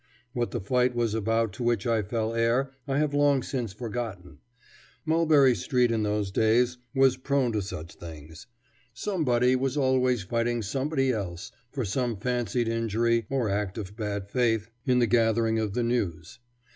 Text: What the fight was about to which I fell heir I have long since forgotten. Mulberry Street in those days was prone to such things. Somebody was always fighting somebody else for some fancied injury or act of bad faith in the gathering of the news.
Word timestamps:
What 0.33 0.49
the 0.49 0.59
fight 0.59 0.95
was 0.95 1.13
about 1.13 1.53
to 1.53 1.63
which 1.63 1.85
I 1.85 2.01
fell 2.01 2.33
heir 2.33 2.71
I 2.87 2.97
have 2.97 3.13
long 3.13 3.43
since 3.43 3.71
forgotten. 3.71 4.39
Mulberry 5.05 5.53
Street 5.53 5.91
in 5.91 6.01
those 6.01 6.31
days 6.31 6.79
was 6.95 7.17
prone 7.17 7.51
to 7.51 7.61
such 7.61 7.93
things. 7.93 8.47
Somebody 8.95 9.55
was 9.55 9.77
always 9.77 10.23
fighting 10.23 10.63
somebody 10.63 11.11
else 11.11 11.51
for 11.71 11.85
some 11.85 12.17
fancied 12.17 12.67
injury 12.67 13.27
or 13.29 13.47
act 13.47 13.77
of 13.77 13.95
bad 13.95 14.27
faith 14.27 14.71
in 14.87 14.97
the 14.97 15.05
gathering 15.05 15.59
of 15.59 15.75
the 15.75 15.83
news. 15.83 16.39